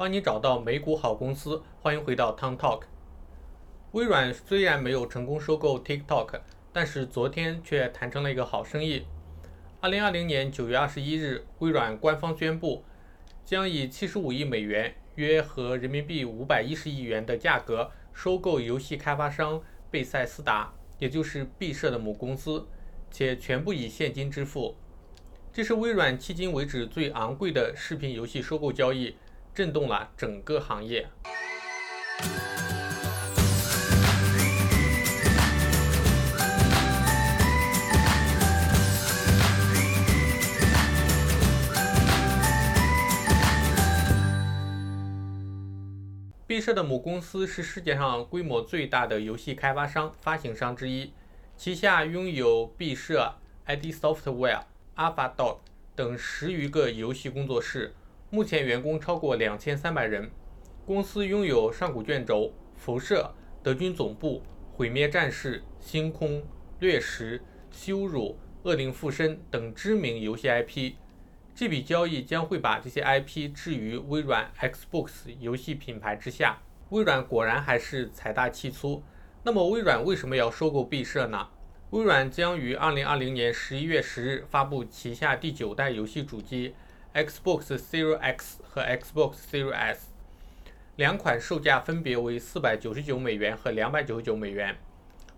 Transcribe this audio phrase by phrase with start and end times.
[0.00, 1.62] 帮你找到美股好公司。
[1.82, 2.84] 欢迎回到 Tom Talk。
[3.92, 6.40] 微软虽然没有成功收购 TikTok，
[6.72, 9.04] 但是昨天却谈成了一个好生意。
[9.78, 12.82] 二零二零年九月二十一日，微软官方宣布，
[13.44, 19.60] 将以七十五亿美元（约合人民币五百一十亿元）的价格收购游戏开发商
[19.90, 22.66] 贝塞斯达，也就是毕设的母公司，
[23.10, 24.74] 且全部以现金支付。
[25.52, 29.14] 这是微软迄今为止最昂贵的视频游戏收购交易，
[29.60, 31.06] 震动了整个行业。
[46.46, 51.12] 毕设的母公司是世界上规模最大的游戏开发商、发行商之一，
[51.58, 53.34] 旗下拥有毕设、
[53.66, 54.62] ID Software、
[54.96, 55.58] AlphaDog
[55.94, 57.92] 等十余个游戏工作室，
[58.32, 60.30] 目前员工超过两千三百人。
[60.86, 66.42] 公司拥有上古卷轴、辐射、德军总部、毁灭战士、星空、
[66.78, 70.94] 掠食、羞辱、恶灵附身等知名游戏 IP。
[71.54, 75.10] 这笔交易将会把这些 IP 置于微软 Xbox
[75.40, 76.58] 游戏品牌之下。
[76.90, 79.02] 微软果然还是财大气粗。
[79.42, 81.48] 那么，微软为什么要收购毕设呢？
[81.90, 86.74] 微软将于2020年11月10日发布旗下第九代游戏主机
[87.12, 90.08] Xbox Series X 和 Xbox Series S，
[90.96, 94.76] 两款售价分别为499美元和299美元。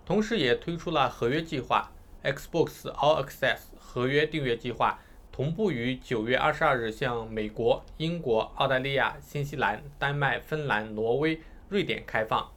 [0.05, 1.91] 同时，也推出了合约计划
[2.23, 4.99] Xbox All Access 合约订阅计划。
[5.31, 12.53] 同步于九月二十二日向美国、英国、澳大利亚、新西兰、丹麦、芬兰、挪威、瑞典开放。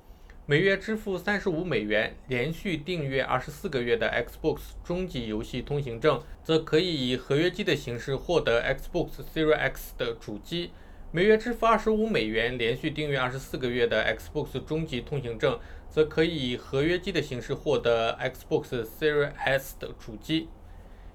[0.48, 10.70] 每月支付三十五美元，连续订阅二十四个月的 Xbox 终极游戏通行证，则可以以合约机的形式获得 Xbox Series X 的主机。
[11.12, 20.50] 每月支付二十五美元，连续订阅二十四个月的 Xbox 终极通行证，则可以以合约机的形式获得 Xbox Series S 的主机。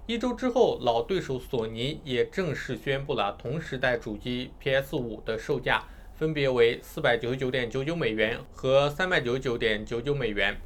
[0.07, 5.85] 一周之后，老对手索尼也正式宣布了同时代主机 PS5 的售价，
[6.21, 10.61] 分别为四百九十九点九九美元和三百九十九点九九美元。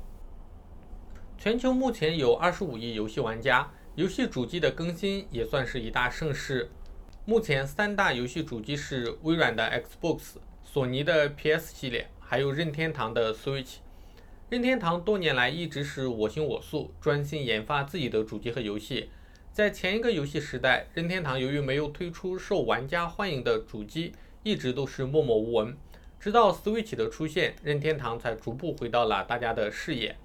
[1.39, 6.73] 全球目前有二十五亿游戏玩家，游戏主机的更新也算是一大盛事。
[7.25, 13.77] 目前三大游戏主机是微软的 Xbox、索尼的 PS 系列，还有任天堂的 Switch。
[14.51, 19.11] 任天堂多年来一直是我行我素，专心研发自己的主机和游戏。
[19.53, 24.13] 在前一个游戏时代，任天堂由于没有推出受玩家欢迎的主机，
[24.45, 25.77] 一直都是默默无闻。
[26.21, 30.17] 直到 Switch 的出现，任天堂才逐步回到了大家的视野。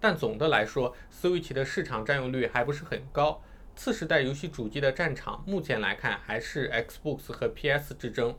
[0.00, 3.42] 但总的来说，Switch 的市场占有率还不是很高。
[3.74, 8.34] 次时代游戏主机的战场，目前来看还是 Xbox 和 PS 之争。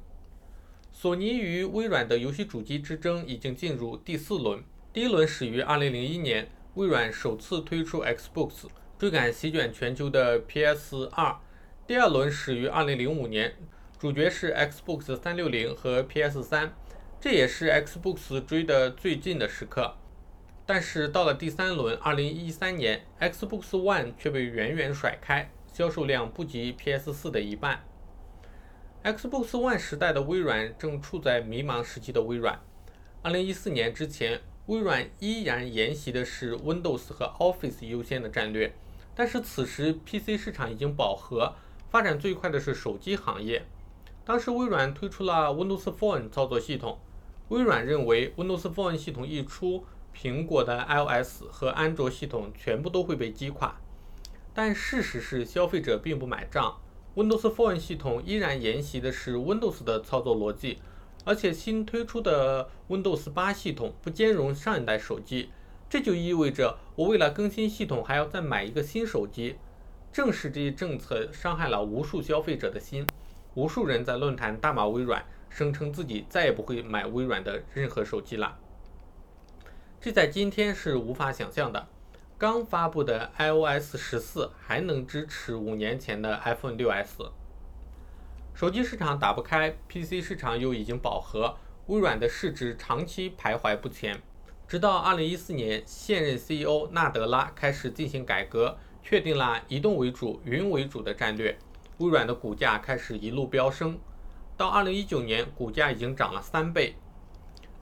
[0.91, 4.63] 索尼与微软的游戏主机之争已经进入第四轮。
[4.91, 8.65] 第一轮始于2001年，微软首次推出 Xbox。
[8.97, 11.37] 追赶席卷全球的 PS 二，
[11.85, 13.53] 第二轮始于2005年，
[13.99, 16.71] 主角是 Xbox 360和 PS 三，
[17.19, 19.95] 这也是 Xbox 追的最近的时刻。
[20.67, 27.83] 但是到了第三轮，2013年，Xbox One 却被远远甩开，销售量不及 PS 四的一半。
[29.03, 32.59] Xbox One 时代的微软正处在迷茫时期的微软
[33.23, 38.71] ，2014年之前，微软依然沿袭的是 Windows 和 Office 优先的战略。
[39.15, 41.55] 但是此时 PC 市场已经饱和，
[41.89, 43.65] 发展最快的是手机行业。
[44.27, 46.99] 当时微软推出了 Windows Phone 操作系统，
[47.47, 53.79] 微软认为 Windows Phone 系统一出，苹果的 iOS 和安卓系统全部都会被击垮。
[54.53, 56.77] 但事实是消费者并不买账
[57.15, 60.79] ，Windows Phone 系统依然沿袭的是 Windows 的操作逻辑，
[61.23, 65.51] 而且新推出的 Windows 8系统不兼容上一代手机。
[65.89, 69.55] 这就意味着我为了更新系统还要再买一个新手机，
[70.11, 73.07] 正是这一政策伤害了无数消费者的心，
[73.57, 78.55] 无数人在论坛大骂微软，声称自己再也不会买微软的任何手机了。
[79.99, 81.87] 这在今天是无法想象的。
[82.37, 87.31] 刚发布的 iOS 十四还能支持五年前的 iPhone 6s。
[88.53, 91.57] 手机市场打不开，PC 市场又已经饱和，
[91.87, 94.21] 微软的市值长期徘徊不前。
[94.67, 101.57] 直到2014年，现任 CEO 纳德拉开始进行改革，确定了移动为主、云为主的战略，
[101.99, 103.99] 微软的股价开始一路飙升。
[104.55, 106.95] 到2019年，股价已经涨了三倍。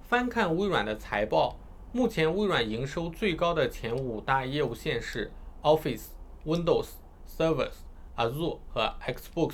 [0.03, 1.57] 翻看微软的财报，
[1.91, 5.31] 目前微软营收最高的前五大业务线是
[5.63, 6.07] Office、
[6.45, 6.89] Windows、
[7.27, 7.73] Servers、
[8.15, 9.53] Azure 和 Xbox，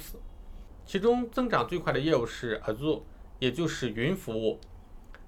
[0.86, 3.02] 其中增长最快的业务是 Azure，
[3.40, 4.60] 也就是云服务。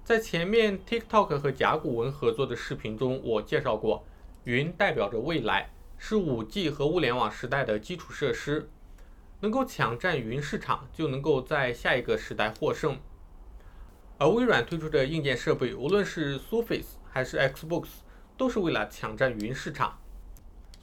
[0.04, 4.04] 在前面 TikTok 和甲骨文合作的视频中，我介绍过，
[4.44, 8.68] 云代表着未来，是 5G 和物联网时代的基础设施。
[9.44, 12.98] 能够抢占云市场，就能够在下一个时代获胜。
[14.16, 17.88] 而微软推出的硬件设备，无论是 Surface 还是 Xbox，
[18.38, 19.98] 都是为了抢占云市场。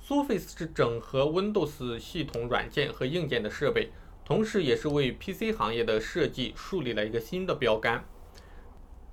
[0.07, 3.89] Surface 是整合 Windows 系统软件和硬件的设备，
[4.23, 8.05] 同时也是为 PC 行业的设计树立了一个新的标杆。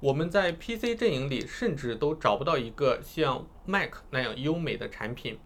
[0.01, 5.39] 我们在 PC 阵营里甚至都找不到一个像 Mac 那样优美的产品。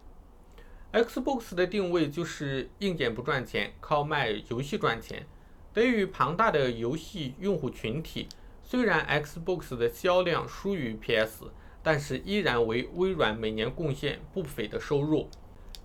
[0.93, 5.25] Xbox 的定位就是硬件不赚钱，靠卖游戏赚钱。
[5.73, 8.29] 得益于庞大的游戏用户群体，
[8.61, 11.45] 虽然 Xbox 的销量输于 PS，
[11.81, 15.27] 但是依然为微软每年贡献不菲的收入。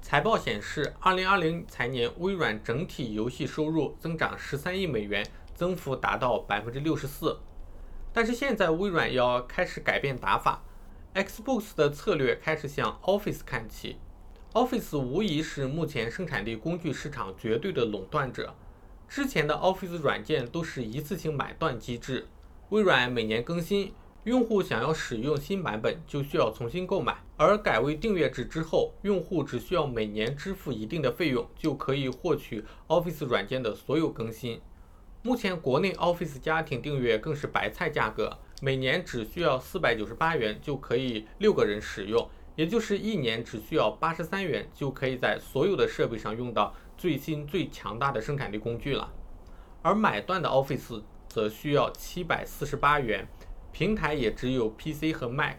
[0.03, 7.39] 财报显示，2020财年微软整体游戏收入增长13亿美元，增幅达到64%。
[8.13, 10.63] 但是现在微软要开始改变打法
[11.15, 13.97] ，Xbox 的策略开始向 Office 看齐。
[14.55, 18.55] Office 无疑是目前生产力工具市场绝对的垄断者。
[19.07, 22.27] 之前的 Office 软件都是一次性买断机制，
[22.71, 23.93] 微软每年更新，
[24.25, 27.19] 用户想要使用新版本就需要重新购买。
[27.37, 34.63] 而改为订阅制之后，用户只需要每年支付一定的费用，就可以获取 Office 软件的所有更新。
[35.21, 49.13] 目前国内 Office 家庭订阅更是白菜价格，每年只需要四百九十八元就可以六个人使用，也就是一年只需要八十三元就可以在所有的设备上用到最新最强大的生产力工具了。
[49.81, 53.29] 而买断的 Office 则需要七百四十八元，
[53.71, 55.59] 平台也只有 PC 和 Mac，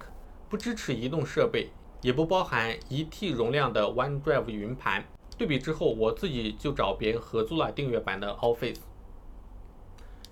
[0.50, 1.69] 不支持移动设备，
[2.01, 5.06] 也不包含一 T 容量的 OneDrive 云盘。
[5.38, 8.80] 对比之后，我自己就找别人合租了订阅版的 Office。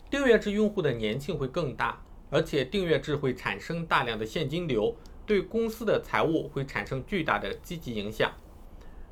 [0.09, 4.93] 订阅制用户的粘性会更大，而且订阅制会产生大量的现金流，
[5.27, 8.31] 对公司的财务会产生巨大的积极影响。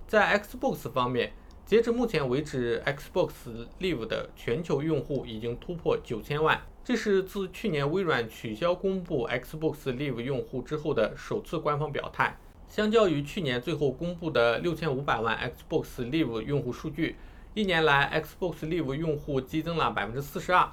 [0.07, 1.33] 在 Xbox 方面，
[1.65, 3.31] 截至目前为止，Xbox
[3.79, 12.37] Live 的全球用户已经突破九千万，这是自去年微软取消公布 Xbox Live 用户之后的首次官方表态。
[12.67, 17.15] 相较于去年最后公布的六千五百万 Xbox Live 用户数据，
[17.53, 20.71] 一年来 Xbox Live 用户激增了百分之四十二。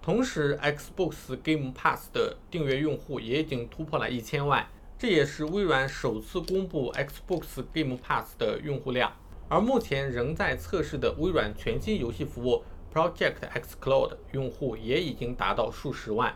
[0.00, 4.64] 同时，Xbox Game Pass 的订阅用户也已经突破了一千万，
[4.98, 9.12] 这也是微软首次公布 Xbox Game Pass 的用户量。
[9.48, 16.34] 而目前仍在测试的微软全新游戏服务 Project X Cloud 用户也已经达到数十万。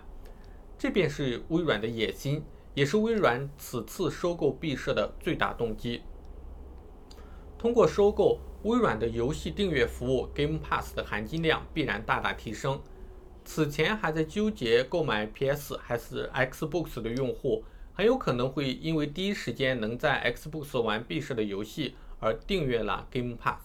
[0.78, 6.02] 这便是微软的野心，也是微软此次收购毕设的最大动机。
[7.58, 12.80] 通过收购，微软的游戏订阅服务 Game Pass 的含金量必然大大提升。
[13.44, 23.60] 此前还在纠结购买 PS 还是 Xbox 的用户，很有可能会因为第一时间能在 Xbox 玩毕设的游戏而订阅了 Game Pass。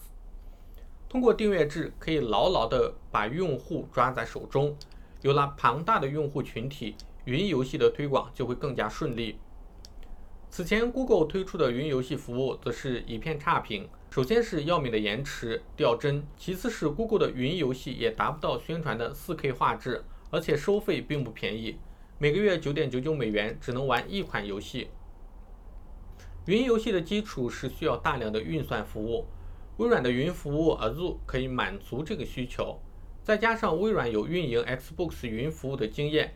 [1.08, 4.76] 通过订阅制，可以牢牢地把用户抓在手中。
[5.22, 6.94] 有了庞大的用户群体，
[7.24, 9.38] 云游戏的推广就会更加顺利。
[10.50, 13.88] 此前 Google 推出的云游戏服务则是一片差评。
[14.10, 21.78] 首先是要命的延迟掉帧，其次是 Google 的云游戏也达不到宣传的 4K 画质，而且收费并不便宜，
[22.18, 24.88] 每个月9.99美元只能玩一款游戏。
[26.46, 29.26] 云游戏的基础是需要大量的运算服务，
[29.76, 32.78] 微软的云服务 Azure 可以满足这个需求，
[33.22, 36.34] 再加上微软有运营 Xbox 云服务的经验，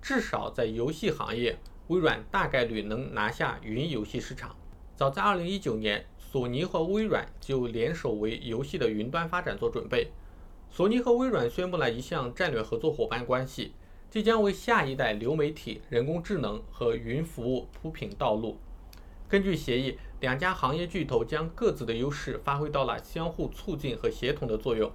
[0.00, 1.58] 至少在游戏行业，
[1.88, 4.56] 微软大概率能拿下云游戏市场。
[4.96, 6.06] 早在2019年。
[6.30, 10.08] 索尼和微软就联手为游戏的云端发展做准备。
[10.68, 13.72] 索尼和微软宣布了一项战略合作伙伴关系，
[14.10, 18.58] 即将为下一代流媒体、人工智能和云服务铺平道路。
[19.28, 24.90] 根据协议，两家行业巨头将各自的优势发挥到了相互促进和协同的作用。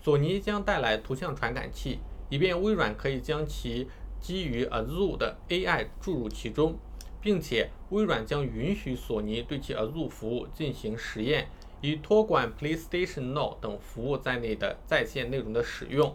[0.00, 3.88] 索尼将带来图像传感器，以便微软可以将其
[4.20, 6.78] 基于 Azure 的 AI 注入其中。
[7.20, 11.48] 并且，微软将允许索尼对其 Azure 服务进行实验，
[11.80, 16.14] 以托管 PlayStation Now 等服务在内的在线内容的使用。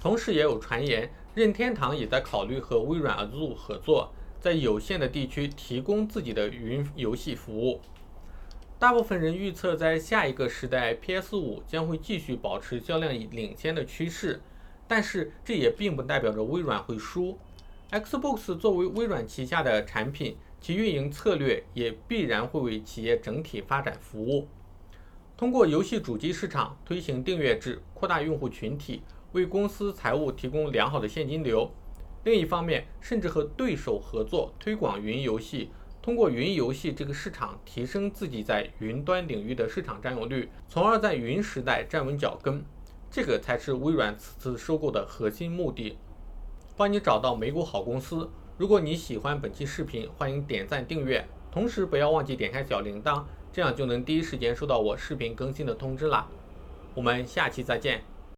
[0.00, 7.82] 同时，也有传言，任天堂也在考虑和微软 Azure 合作，在有限的地区提供自己的云游戏服务。
[8.78, 14.40] 大部分人预测，在下一个时代，PS5 将会继续保持销量领先的趋势，
[14.88, 17.38] 但是这也并不代表着微软会输。
[17.90, 24.48] Xbox 作为微软旗下的产品，其运营策略也必然会为企业整体发展服务。
[25.36, 31.70] 通过游戏主机市场推行订阅制，扩大用户群体，为公司财务提供良好的现金流；
[32.24, 35.70] 另一方面，甚至和对手合作推广云游戏，
[36.02, 42.64] 通过云游戏这个市场提升自己在云端领域的市场占有率，从而在云时代站稳脚跟。
[43.12, 45.98] 这个才是微软此次收购的核心目的。
[46.76, 48.30] 帮你找到美股好公司。
[48.56, 56.28] 如果你喜欢本期视频，欢迎点赞订阅，同时不要忘记点开小铃铛，这样就能第一时间收到我视频更新的通知啦。
[56.94, 58.02] 我们下期再见。